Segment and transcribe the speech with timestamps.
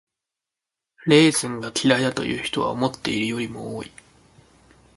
[1.05, 3.91] レーズンが嫌いだという人は思っているよりも多い。